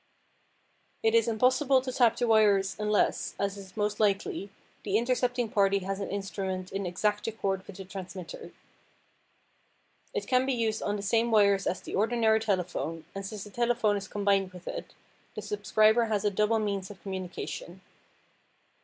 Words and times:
It 1.03 1.13
is 1.13 1.27
impossible 1.27 1.79
to 1.79 1.91
tap 1.91 2.15
the 2.17 2.25
wires 2.25 2.75
unless, 2.79 3.35
as 3.37 3.55
is 3.55 3.77
most 3.77 3.99
unlikely, 3.99 4.49
the 4.81 4.97
intercepting 4.97 5.47
party 5.49 5.77
has 5.85 5.99
an 5.99 6.09
instrument 6.09 6.71
in 6.71 6.87
exact 6.87 7.27
accord 7.27 7.61
with 7.67 7.75
the 7.75 7.85
transmitter. 7.85 8.51
It 10.11 10.25
can 10.25 10.47
be 10.47 10.53
used 10.53 10.81
on 10.81 10.95
the 10.95 11.03
same 11.03 11.29
wires 11.29 11.67
as 11.67 11.81
the 11.81 11.93
ordinary 11.93 12.39
telephone, 12.39 13.05
and 13.13 13.23
since 13.23 13.45
a 13.45 13.51
telephone 13.51 13.95
is 13.95 14.07
combined 14.07 14.53
with 14.53 14.67
it, 14.67 14.95
the 15.35 15.41
subscriber 15.43 16.05
has 16.05 16.25
a 16.25 16.31
double 16.31 16.57
means 16.57 16.89
of 16.89 16.99
communication. 17.03 17.81